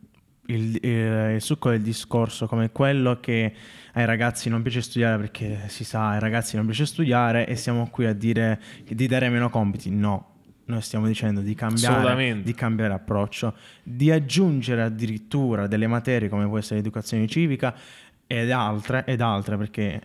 il, 0.54 0.78
il, 0.82 1.34
il, 1.36 1.42
succo 1.42 1.70
del 1.70 1.82
discorso 1.82 2.48
come 2.48 2.72
quello 2.72 3.20
che 3.20 3.54
ai 3.94 4.06
ragazzi 4.06 4.50
non 4.50 4.62
piace 4.62 4.82
studiare 4.82 5.18
perché 5.18 5.64
si 5.68 5.84
sa 5.84 6.12
ai 6.12 6.20
ragazzi 6.20 6.56
non 6.56 6.66
piace 6.66 6.86
studiare 6.86 7.48
e 7.48 7.56
siamo 7.56 7.90
qui 7.90 8.06
a 8.06 8.14
dire 8.14 8.62
di 8.88 9.08
dare 9.08 9.30
meno 9.30 9.50
compiti. 9.50 9.90
No, 9.90 10.32
noi 10.66 10.82
stiamo 10.82 11.08
dicendo 11.08 11.42
di 11.42 11.56
cambiare, 11.56 12.42
di 12.42 12.54
cambiare 12.54 12.94
approccio, 12.94 13.56
di 13.84 14.12
aggiungere 14.12 14.84
addirittura 14.84 15.68
delle 15.68 15.88
materie 15.88 16.30
come 16.30 16.48
può 16.48 16.58
essere 16.58 16.78
l'educazione 16.78 17.28
civica 17.28 17.76
ed 18.28 18.52
altre, 18.52 19.04
ed 19.06 19.20
altre 19.22 19.58
perché 19.58 20.02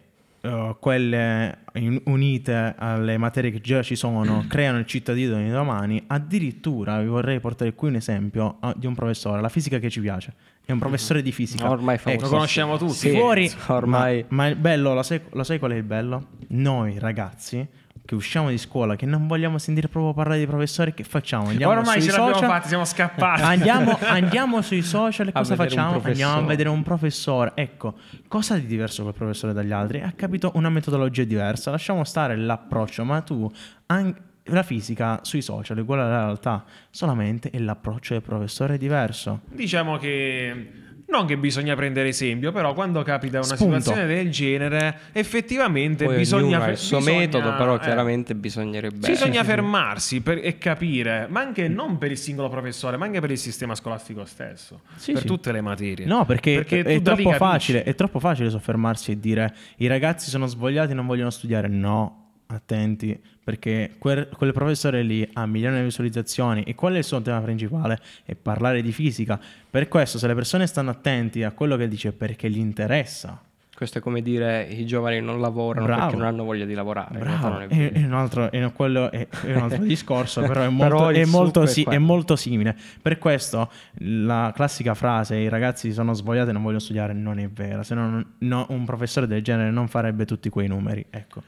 uh, 0.47 0.77
quelle 0.79 1.59
in, 1.75 2.01
unite 2.05 2.75
alle 2.79 3.19
materie 3.19 3.51
che 3.51 3.61
già 3.61 3.83
ci 3.83 3.97
sono 3.97 4.45
creano 4.49 4.79
il 4.79 4.87
cittadino 4.87 5.37
di 5.37 5.51
domani. 5.51 6.03
Addirittura 6.07 7.01
vi 7.01 7.09
vorrei 7.09 7.41
portare 7.41 7.75
qui 7.75 7.89
un 7.89 7.97
esempio 7.97 8.59
uh, 8.61 8.73
di 8.77 8.87
un 8.87 8.95
professore, 8.95 9.41
la 9.41 9.49
fisica 9.49 9.79
che 9.79 9.91
ci 9.91 10.01
piace. 10.01 10.35
È 10.65 10.73
un 10.73 10.79
professore 10.79 11.23
di 11.23 11.33
fisica. 11.33 11.71
Ormai 11.71 11.99
ecco, 12.03 12.23
lo 12.23 12.29
conosciamo 12.29 12.77
tutti. 12.77 12.95
Sì, 12.95 13.11
fuori, 13.11 13.51
ormai. 13.69 14.25
Ma, 14.29 14.37
ma 14.37 14.47
il 14.49 14.57
bello, 14.57 14.95
lo 14.95 15.03
sai, 15.03 15.21
lo 15.31 15.45
sai 15.45 15.59
qual 15.59 15.73
è 15.73 15.77
il 15.77 15.85
bello? 15.85 16.29
Noi 16.49 16.99
ragazzi 16.99 17.67
che 18.07 18.15
usciamo 18.15 18.49
di 18.49 18.57
scuola, 18.57 18.97
che 18.97 19.05
non 19.05 19.27
vogliamo 19.27 19.59
sentire 19.59 19.89
proprio 19.89 20.15
parlare 20.15 20.39
di 20.39 20.47
professori, 20.47 20.95
che 20.95 21.05
facciamo? 21.05 21.49
Andiamo 21.49 21.75
Ormai 21.75 22.01
ce 22.01 22.13
l'abbiamo 22.13 22.33
social, 22.33 22.49
fatti, 22.49 22.69
siamo 22.69 22.85
scappati. 22.87 23.43
Andiamo, 23.43 23.99
andiamo 24.01 24.63
sui 24.63 24.81
social 24.81 25.29
e 25.29 25.33
cosa 25.33 25.55
facciamo? 25.55 26.01
Andiamo 26.03 26.39
a 26.39 26.43
vedere 26.43 26.71
un 26.71 26.83
professore. 26.83 27.53
Ecco, 27.55 27.97
cosa 28.29 28.57
di 28.57 28.65
diverso 28.65 29.03
quel 29.03 29.13
professore 29.15 29.53
dagli 29.53 29.73
altri? 29.73 30.01
Ha 30.01 30.13
capito 30.17 30.53
una 30.55 30.71
metodologia 30.71 31.25
diversa. 31.25 31.71
Lasciamo 31.71 32.05
stare 32.05 32.37
l'approccio, 32.37 33.05
ma 33.05 33.21
tu... 33.21 33.51
Anche, 33.87 34.21
la 34.51 34.63
fisica 34.63 35.19
sui 35.23 35.43
social 35.43 35.77
è 35.77 35.81
uguale 35.81 36.03
alla 36.03 36.25
realtà, 36.27 36.65
solamente 36.91 37.51
l'approccio 37.59 38.13
del 38.13 38.23
professore 38.23 38.75
è 38.75 38.79
diverso. 38.79 39.41
Diciamo 39.51 39.97
che 39.97 40.86
non 41.09 41.27
che 41.27 41.37
bisogna 41.37 41.75
prendere 41.77 42.09
esempio, 42.09 42.51
però 42.53 42.75
quando 42.75 43.03
capita 43.03 43.39
una 43.39 43.55
Spunto. 43.55 43.79
situazione 43.79 44.07
del 44.07 44.31
genere, 44.31 44.99
effettivamente 45.13 46.05
Poi 46.05 46.17
bisogna 46.17 46.59
fare 46.59 46.73
il 46.73 46.79
suo 46.79 46.99
bisogna, 46.99 47.19
metodo, 47.19 47.55
però 47.55 47.77
eh, 47.77 47.81
chiaramente 47.81 48.35
bisognerebbe 48.35 49.09
bisogna 49.09 49.45
fermarsi 49.45 50.21
per, 50.21 50.41
e 50.43 50.59
capire, 50.59 51.27
ma 51.31 51.41
anche 51.41 51.69
non 51.69 51.99
per 51.99 52.11
il 52.11 52.19
singolo 52.19 52.49
professore, 52.49 52.97
ma 52.97 53.05
anche 53.05 53.21
per 53.21 53.31
il 53.31 53.39
sistema 53.39 53.75
scolastico 53.75 54.25
stesso, 54.25 54.81
sì, 54.97 55.13
per 55.13 55.23
sì. 55.23 55.27
tutte 55.27 55.53
le 55.53 55.61
materie. 55.61 56.07
No, 56.07 56.25
perché, 56.25 56.55
perché 56.55 56.83
è, 56.83 57.01
troppo 57.01 57.33
facile, 57.33 57.85
è 57.85 57.95
troppo 57.95 58.19
facile 58.19 58.51
soffermarsi 58.51 59.13
e 59.13 59.21
dire 59.21 59.55
i 59.77 59.87
ragazzi 59.87 60.29
sono 60.29 60.47
svogliati 60.47 60.93
e 60.93 60.95
non 60.95 61.07
vogliono 61.07 61.31
studiare. 61.31 61.69
No, 61.69 62.26
attenti 62.47 63.21
perché 63.43 63.93
quel, 63.99 64.29
quel, 64.29 64.53
professore 64.53 65.03
lì 65.03 65.29
ha 65.35 65.47
milioni 65.47 65.79
di 65.79 65.85
visualizzazioni 65.85 66.63
e 66.65 66.75
qual 66.75 66.95
è 66.95 66.99
il 66.99 67.05
suo 67.05 67.23
tema 67.23 67.41
principale? 67.41 68.01
È 68.25 68.35
parlare 68.35 68.83
di 68.83 68.91
fisica. 68.91 69.39
Per 69.71 69.89
questo 69.89 70.19
se 70.19 70.27
le 70.27 70.35
persone 70.35 70.67
stanno 70.67 70.91
attenti 70.91 71.43
a 71.45 71.53
quello 71.53 71.77
che 71.77 71.87
dice 71.87 72.13
perché 72.13 72.51
gli 72.51 72.59
interessa. 72.59 73.41
Questo 73.77 73.99
è 73.99 74.01
come 74.01 74.23
dire 74.23 74.63
i 74.65 74.87
giovani 74.87 75.21
non 75.21 75.39
lavorano 75.39 75.85
Bravo. 75.85 76.01
perché 76.01 76.17
non 76.17 76.27
hanno 76.27 76.45
voglia 76.45 76.65
di 76.65 76.73
lavorare. 76.73 77.19
Bravo. 77.19 77.59
È, 77.59 77.93
è, 77.93 78.05
un 78.05 78.15
altro, 78.15 78.51
è, 78.51 78.73
quello 78.73 79.11
è, 79.11 79.29
un 79.45 79.63
altro 79.63 79.85
discorso, 79.85 80.41
però 80.41 80.63
è 80.63 80.69
molto, 80.71 80.97
però 80.97 81.09
è, 81.11 81.25
molto 81.27 81.67
si, 81.67 81.83
è 81.83 81.99
molto 81.99 82.37
simile. 82.37 82.75
Per 83.03 83.19
questo 83.19 83.71
la 83.99 84.51
classica 84.55 84.95
frase 84.95 85.37
i 85.37 85.49
ragazzi 85.49 85.93
sono 85.93 86.15
svogliati 86.15 86.49
e 86.49 86.53
non 86.53 86.63
vogliono 86.63 86.81
studiare 86.81 87.13
non 87.13 87.39
è 87.39 87.49
vera, 87.51 87.83
se 87.83 87.95
no, 87.95 88.25
no 88.39 88.67
un 88.71 88.85
professore 88.87 89.27
del 89.27 89.43
genere 89.43 89.71
non 89.71 89.89
farebbe 89.89 90.25
tutti 90.25 90.49
quei 90.49 90.69
numeri. 90.69 91.05
Ecco. 91.11 91.43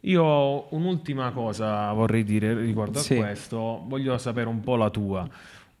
Io 0.00 0.74
un'ultima 0.74 1.32
cosa 1.32 1.92
vorrei 1.92 2.22
dire 2.22 2.54
riguardo 2.54 2.98
sì. 2.98 3.14
a 3.14 3.24
questo, 3.24 3.82
voglio 3.86 4.16
sapere 4.18 4.48
un 4.48 4.60
po' 4.60 4.76
la 4.76 4.90
tua. 4.90 5.28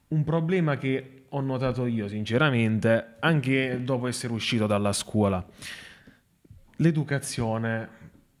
Un 0.08 0.24
problema 0.24 0.76
che 0.76 1.24
ho 1.28 1.40
notato 1.40 1.86
io 1.86 2.08
sinceramente, 2.08 3.16
anche 3.20 3.82
dopo 3.82 4.06
essere 4.06 4.32
uscito 4.32 4.66
dalla 4.66 4.92
scuola, 4.92 5.44
l'educazione 6.76 7.88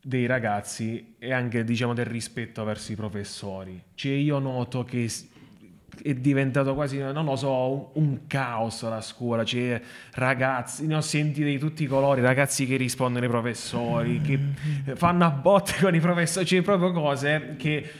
dei 0.00 0.26
ragazzi 0.26 1.16
e 1.18 1.32
anche 1.32 1.64
diciamo 1.64 1.92
del 1.92 2.06
rispetto 2.06 2.62
verso 2.64 2.92
i 2.92 2.94
professori. 2.94 3.82
Cioè 3.94 4.12
io 4.12 4.38
noto 4.38 4.84
che 4.84 5.08
è 6.02 6.14
diventato 6.14 6.74
quasi, 6.74 6.98
non 6.98 7.24
lo 7.24 7.36
so, 7.36 7.92
un, 7.94 8.04
un 8.04 8.18
caos 8.26 8.82
la 8.88 9.00
scuola. 9.00 9.42
C'è 9.44 9.80
ragazzi, 10.12 10.86
ne 10.86 10.96
ho 10.96 11.00
sentiti 11.00 11.44
di 11.44 11.58
tutti 11.58 11.84
i 11.84 11.86
colori, 11.86 12.20
ragazzi 12.20 12.66
che 12.66 12.76
rispondono 12.76 13.24
ai 13.24 13.30
professori, 13.30 14.20
che 14.20 14.38
fanno 14.94 15.24
a 15.24 15.30
botte 15.30 15.74
con 15.80 15.94
i 15.94 16.00
professori, 16.00 16.44
c'è 16.44 16.62
proprio 16.62 16.92
cose 16.92 17.54
che 17.58 17.90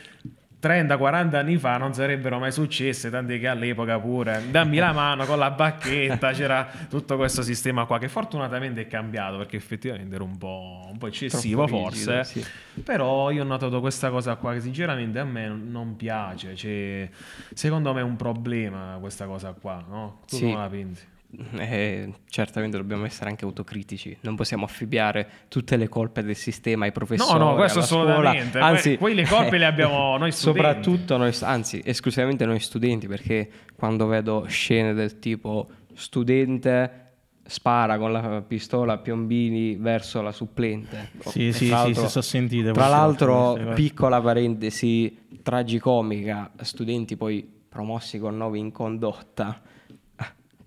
30-40 0.60 1.34
anni 1.34 1.58
fa 1.58 1.76
non 1.76 1.92
sarebbero 1.92 2.38
mai 2.38 2.50
successe, 2.50 3.10
tant'è 3.10 3.38
che 3.38 3.46
all'epoca 3.46 3.98
pure 4.00 4.42
dammi 4.50 4.78
la 4.78 4.92
mano 4.92 5.25
con 5.26 5.38
la 5.38 5.50
bacchetta, 5.50 6.32
c'era 6.34 6.68
tutto 6.88 7.16
questo 7.16 7.42
sistema 7.42 7.84
qua 7.84 7.98
che 7.98 8.08
fortunatamente 8.08 8.80
è 8.82 8.86
cambiato 8.86 9.36
perché 9.36 9.56
effettivamente 9.56 10.14
era 10.14 10.25
un 10.25 10.38
po', 10.38 10.88
un 10.90 10.98
po 10.98 11.06
eccessivo 11.06 11.66
Troppo 11.66 11.82
forse, 11.82 12.18
rigido, 12.18 12.46
sì. 12.75 12.80
però 12.82 13.30
io 13.30 13.42
ho 13.42 13.46
notato 13.46 13.80
questa 13.80 14.10
cosa 14.10 14.36
qua 14.36 14.54
che 14.54 14.60
sinceramente 14.60 15.18
a 15.18 15.25
me 15.25 15.48
non 15.48 15.96
piace, 15.96 16.56
cioè, 16.56 17.08
secondo 17.52 17.92
me 17.92 18.00
è 18.00 18.04
un 18.04 18.16
problema 18.16 18.96
questa 18.98 19.26
cosa 19.26 19.52
qua, 19.52 19.84
no? 19.88 20.20
Tu 20.26 20.36
sì. 20.36 20.42
come 20.42 20.56
la 20.56 20.68
pensi? 20.68 21.14
Eh, 21.66 22.12
certamente 22.28 22.76
dobbiamo 22.76 23.04
essere 23.06 23.30
anche 23.30 23.44
autocritici, 23.44 24.16
non 24.20 24.36
possiamo 24.36 24.64
affibbiare 24.64 25.28
tutte 25.48 25.76
le 25.76 25.88
colpe 25.88 26.22
del 26.22 26.36
sistema 26.36 26.84
ai 26.84 26.92
professori. 26.92 27.38
No, 27.38 27.50
no, 27.50 27.54
questo 27.54 27.80
assolutamente. 27.80 28.58
Anzi, 28.58 28.96
poi 28.96 29.14
le 29.14 29.24
colpe 29.26 29.58
le 29.58 29.64
abbiamo 29.66 30.16
noi 30.16 30.32
studenti. 30.32 30.60
Soprattutto 30.60 31.16
noi, 31.16 31.34
anzi, 31.40 31.82
esclusivamente 31.84 32.44
noi 32.46 32.60
studenti, 32.60 33.06
perché 33.06 33.50
quando 33.74 34.06
vedo 34.06 34.44
scene 34.48 34.94
del 34.94 35.18
tipo 35.18 35.68
studente 35.94 37.04
spara 37.46 37.96
con 37.96 38.12
la 38.12 38.42
pistola 38.46 38.94
a 38.94 38.98
piombini 38.98 39.76
verso 39.76 40.20
la 40.20 40.32
supplente. 40.32 41.10
Sì, 41.20 41.48
E 41.48 41.52
sì, 41.52 41.66
sì, 41.66 41.94
si 41.94 42.08
sono 42.08 42.22
sentite. 42.22 42.72
Tra 42.72 42.88
l'altro, 42.88 43.58
piccola 43.74 44.20
parentesi 44.20 45.26
tragicomica, 45.42 46.50
studenti 46.62 47.16
poi 47.16 47.48
promossi 47.68 48.18
con 48.18 48.36
9 48.36 48.58
in 48.58 48.72
condotta. 48.72 49.62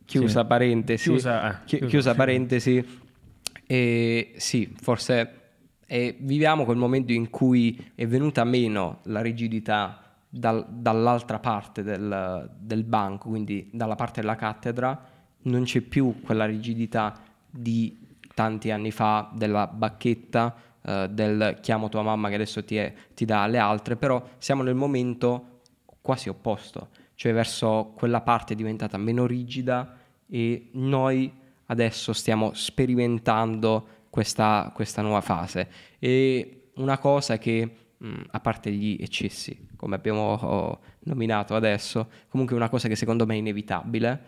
Chiusa 0.09 0.41
Sì. 0.41 0.47
parentesi. 0.47 1.03
Chiusa, 1.09 1.51
eh, 1.61 1.63
Chi- 1.65 1.85
chiusa. 1.85 2.15
parentesi. 2.15 2.83
E 3.65 4.33
sì, 4.37 4.73
forse 4.81 5.33
eh, 5.85 6.15
viviamo 6.19 6.65
quel 6.65 6.77
momento 6.77 7.11
in 7.11 7.29
cui 7.29 7.91
è 7.95 8.05
venuta 8.07 8.43
meno 8.43 8.99
la 9.03 9.21
rigidità 9.21 10.01
dal- 10.27 10.65
dall'altra 10.69 11.39
parte 11.39 11.81
del, 11.83 12.49
del 12.59 12.83
banco, 12.83 13.29
quindi 13.29 13.69
dalla 13.73 13.95
parte 13.95 14.21
della 14.21 14.35
cattedra, 14.35 15.03
non 15.43 15.63
c'è 15.63 15.81
più 15.81 16.21
quella 16.21 16.45
rigidità 16.45 17.19
di 17.49 17.97
tanti 18.35 18.69
anni 18.71 18.91
fa 18.91 19.31
della 19.35 19.65
bacchetta, 19.67 20.55
eh, 20.81 21.07
del 21.09 21.57
chiamo 21.61 21.89
tua 21.89 22.03
mamma 22.03 22.29
che 22.29 22.35
adesso 22.35 22.63
ti, 22.63 22.75
è- 22.75 22.93
ti 23.15 23.25
dà 23.25 23.43
alle 23.43 23.57
altre, 23.57 23.95
però 23.95 24.23
siamo 24.37 24.61
nel 24.63 24.75
momento 24.75 25.61
quasi 26.01 26.29
opposto, 26.29 26.89
cioè 27.15 27.33
verso 27.33 27.93
quella 27.95 28.21
parte 28.21 28.53
diventata 28.55 28.97
meno 28.97 29.25
rigida 29.25 29.95
e 30.29 30.69
noi 30.73 31.31
adesso 31.65 32.13
stiamo 32.13 32.51
sperimentando 32.53 33.87
questa, 34.09 34.71
questa 34.73 35.01
nuova 35.01 35.21
fase. 35.21 35.67
E 35.99 36.71
una 36.75 36.97
cosa 36.97 37.37
che, 37.37 37.69
mh, 37.97 38.13
a 38.31 38.39
parte 38.39 38.71
gli 38.71 38.97
eccessi, 38.99 39.67
come 39.75 39.95
abbiamo 39.95 40.33
oh, 40.33 40.79
nominato 41.01 41.55
adesso, 41.55 42.09
comunque 42.29 42.55
una 42.55 42.69
cosa 42.69 42.87
che 42.87 42.95
secondo 42.95 43.25
me 43.25 43.35
è 43.35 43.37
inevitabile, 43.37 44.21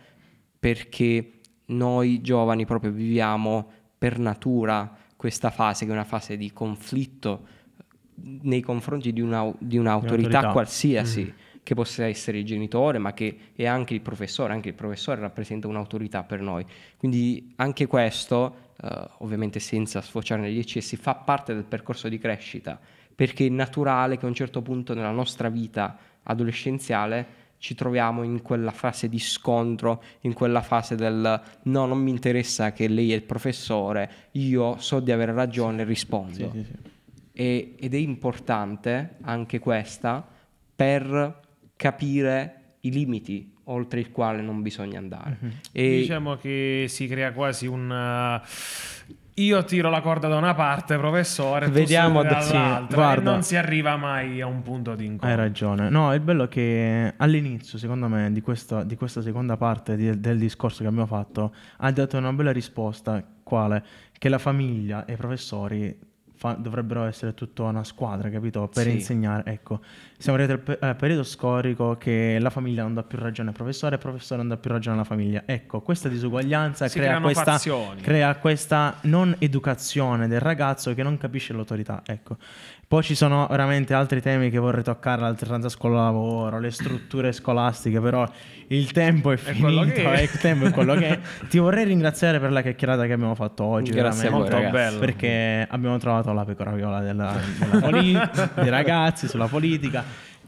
perché 0.60 1.40
noi 1.68 2.22
giovani 2.22 2.66
proprio 2.66 2.92
viviamo 2.92 3.70
per 3.98 4.20
natura 4.20 4.96
questa 5.16 5.50
fase, 5.52 5.86
che 5.86 5.92
è 5.92 5.94
una 5.94 6.04
fase 6.04 6.38
di 6.38 6.52
conflitto 6.52 7.48
nei 8.24 8.62
confronti 8.62 9.12
di, 9.14 9.22
una- 9.22 9.52
di 9.58 9.78
un'autorità 9.78 10.28
Un'autorità. 10.28 10.52
qualsiasi, 10.52 11.34
che 11.64 11.76
possa 11.76 12.06
essere 12.06 12.40
il 12.40 12.46
genitore, 12.46 12.98
ma 12.98 13.14
che 13.14 13.38
è 13.56 13.66
anche 13.66 13.94
il 13.94 14.02
professore, 14.02 14.54
anche 14.54 14.70
il 14.70 14.76
professore 14.76 15.22
rappresenta 15.22 15.68
un'autorità 15.68 16.24
per 16.24 16.42
noi. 16.42 16.66
Quindi 16.98 17.54
anche 17.58 17.86
questo, 17.88 18.74
eh, 18.82 19.08
ovviamente 19.20 19.60
senza 19.60 20.02
sfociare 20.02 20.42
negli 20.42 20.60
eccessi, 20.60 20.96
fa 20.96 21.16
parte 21.16 21.54
del 21.54 21.64
percorso 21.64 22.10
di 22.10 22.18
crescita, 22.18 22.80
perché 23.14 23.46
è 23.46 23.50
naturale 23.50 24.18
che 24.18 24.26
a 24.26 24.30
un 24.30 24.34
certo 24.34 24.62
punto 24.62 24.94
nella 24.94 25.12
nostra 25.12 25.50
vita 25.50 25.98
adolescenziale 26.24 27.40
ci 27.60 27.76
troviamo 27.76 28.24
in 28.24 28.42
quella 28.42 28.72
fase 28.72 29.08
di 29.08 29.20
scontro, 29.20 30.02
in 30.22 30.34
quella 30.34 30.64
fase 30.64 30.96
del 30.96 31.42
no, 31.64 31.86
non 31.86 32.00
mi 32.00 32.10
interessa 32.10 32.72
che 32.72 32.88
lei 32.88 33.12
è 33.12 33.16
il 33.16 33.22
professore, 33.22 34.30
io 34.32 34.78
so 34.80 35.00
di 35.00 35.12
avere 35.12 35.32
ragione, 35.32 35.84
rispondo. 35.84 36.34
Sì, 36.34 36.50
sì, 36.52 36.64
sì. 36.64 36.90
E- 37.34 37.76
ed 37.78 37.94
è 37.94 37.98
importante 37.98 39.18
anche 39.22 39.60
questa 39.60 40.28
per 40.76 41.40
capire 41.82 42.76
i 42.82 42.92
limiti 42.92 43.52
oltre 43.66 44.00
il 44.00 44.12
quale 44.12 44.42
non 44.44 44.62
bisogna 44.62 45.00
andare. 45.00 45.38
E 45.72 45.98
Diciamo 46.02 46.36
che 46.36 46.86
si 46.88 47.08
crea 47.08 47.32
quasi 47.34 47.66
un... 47.66 47.90
uh, 47.90 49.12
io 49.36 49.64
tiro 49.64 49.90
la 49.90 50.02
corda 50.02 50.28
da 50.28 50.36
una 50.36 50.54
parte, 50.54 50.98
professore, 50.98 51.70
Vediamo 51.70 52.22
sì, 52.22 52.28
dall'altra, 52.28 52.96
guarda. 52.96 53.30
e 53.30 53.34
non 53.34 53.42
si 53.44 53.56
arriva 53.56 53.96
mai 53.98 54.42
a 54.42 54.46
un 54.46 54.62
punto 54.62 54.94
di 54.94 55.06
incontro. 55.06 55.30
Hai 55.30 55.36
ragione. 55.36 55.90
No, 55.90 56.14
il 56.14 56.20
bello 56.20 56.44
è 56.44 56.48
che 56.48 57.14
all'inizio, 57.18 57.80
secondo 57.80 58.08
me, 58.08 58.32
di 58.32 58.42
questa, 58.42 58.84
di 58.84 58.96
questa 58.96 59.22
seconda 59.22 59.58
parte 59.58 59.96
di- 59.96 60.20
del 60.20 60.38
discorso 60.38 60.82
che 60.82 60.88
abbiamo 60.88 61.08
fatto, 61.08 61.56
ha 61.78 61.92
dato 61.92 62.18
una 62.18 62.34
bella 62.34 62.52
risposta, 62.52 63.24
quale? 63.42 63.84
Che 64.16 64.30
la 64.30 64.38
famiglia 64.38 65.06
e 65.06 65.14
i 65.14 65.16
professori 65.16 65.98
fa- 66.42 66.54
dovrebbero 66.58 67.04
essere 67.04 67.36
tutta 67.36 67.62
una 67.64 67.84
squadra, 67.84 68.28
capito? 68.32 68.68
Per 68.68 68.84
Sì. 68.86 68.92
insegnare. 68.94 69.44
Ecco, 69.46 69.80
siamo 70.18 70.40
arrivati 70.40 70.60
al 70.72 70.78
pe- 70.78 70.84
al 70.88 70.96
periodo 70.96 71.22
storico 71.22 71.98
che 71.98 72.38
la 72.40 72.50
famiglia 72.50 72.82
non 72.82 72.96
dà 72.96 73.04
più 73.04 73.20
ragione 73.20 73.50
al 73.50 73.56
professore, 73.56 73.94
il 73.96 74.02
professore 74.02 74.40
non 74.40 74.50
dà 74.50 74.58
più 74.58 74.72
ragione 74.72 74.96
alla 74.96 75.06
famiglia. 75.06 75.44
Ecco, 75.46 75.82
questa 75.82 76.10
disuguaglianza 76.10 76.88
crea 76.88 77.20
questa, 77.22 77.60
crea 78.02 78.36
questa 78.38 78.96
non 79.02 79.36
educazione 79.38 80.28
del 80.28 80.40
ragazzo 80.40 80.96
che 80.96 81.04
non 81.04 81.18
capisce 81.20 81.54
l'autorità. 81.54 82.02
Ecco. 82.08 82.38
Poi 82.88 83.04
ci 83.04 83.16
sono 83.16 83.48
veramente 83.50 83.94
altri 83.94 84.20
temi 84.20 84.50
che 84.50 84.58
vorrei 84.58 84.84
toccare, 84.84 85.22
l'alternanza 85.22 85.70
scuola-lavoro, 85.70 86.60
le 86.60 86.72
strutture 86.72 87.32
scolastiche, 87.32 88.02
però 88.02 88.30
il 88.68 88.92
tempo 88.92 89.32
è, 89.32 89.36
È 89.36 89.38
finito, 89.38 89.86
che 89.94 90.04
è. 90.04 90.20
eh, 90.20 90.24
il 90.24 90.38
tempo 90.40 90.66
è 90.66 90.72
quello 90.72 90.96
che 90.96 91.08
è. 91.08 91.20
Ti 91.48 91.58
vorrei 91.60 91.86
ringraziare 91.86 92.42
per 92.42 92.52
la 92.52 92.62
chiacchierata 92.62 93.06
che 93.06 93.14
abbiamo 93.14 93.34
fatto 93.34 93.64
oggi, 93.64 93.92
Grazie 93.92 94.28
a 94.28 94.32
voi, 94.32 94.42
veramente, 94.42 94.56
Molto 94.56 94.56
ragazzi. 94.56 94.74
bello. 94.74 95.00
perché 95.00 95.68
abbiamo 95.70 95.98
trovato 96.00 96.31
la 96.34 96.46
pecora 96.46 96.72
viola 96.72 97.00
della, 97.02 97.36
della 97.60 97.80
poli- 97.80 98.20
dei 98.56 98.70
ragazzi 98.70 99.28
sulla 99.28 99.48
politica, 99.48 100.04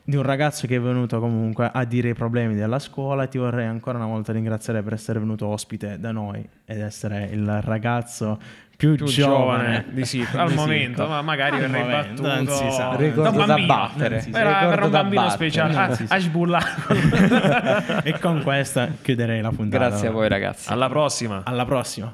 di 0.06 0.16
un 0.16 0.24
ragazzo 0.24 0.68
che 0.68 0.76
è 0.76 0.82
venuto 0.82 1.20
comunque 1.20 1.70
a 1.72 1.84
dire 1.86 2.10
i 2.10 2.14
problemi 2.14 2.56
della 2.56 2.80
scuola. 2.80 3.26
Ti 3.28 3.38
vorrei 3.38 3.68
ancora 3.68 3.98
una 3.98 4.08
volta 4.08 4.34
ringraziare 4.34 4.82
per 4.84 4.94
essere 4.94 5.20
venuto 5.20 5.48
ospite 5.48 5.98
da 6.00 6.12
noi 6.12 6.48
ed 6.66 6.82
essere 6.82 7.30
il 7.32 7.62
ragazzo 7.62 8.38
più, 8.76 8.96
più 8.96 9.06
giovane, 9.06 9.64
giovane 9.64 9.86
di 9.92 10.04
sì, 10.06 10.26
al 10.36 10.50
di 10.50 10.56
momento, 10.56 11.08
ma 11.08 11.22
magari 11.22 11.62
momento, 11.62 12.24
battuto 12.24 12.28
non 12.28 12.48
si 12.48 12.72
sa. 12.72 12.96
Ricordo 12.96 13.32
da 13.32 13.46
da 13.46 13.58
battere. 13.60 14.22
Si. 14.22 14.32
Era, 14.34 14.68
un 14.68 14.76
da 14.76 14.88
bambino 14.88 15.22
battere. 15.22 15.50
speciale 15.50 15.74
Non 15.74 15.84
a, 15.84 15.96
si 15.96 16.08
sa. 16.08 16.16
a 16.16 16.20
sbullare. 16.20 18.02
e 18.04 18.20
con 18.20 18.42
questa 18.44 18.90
chiuderei 19.02 19.42
la 19.42 19.52
puntata. 19.52 19.88
grazie 19.88 20.08
a 20.08 20.12
voi 20.12 20.28
ragazzi. 20.28 20.72
Alla 20.72 20.90
prossima. 20.90 21.42
Alla 21.46 21.66
prossima. 21.66 22.14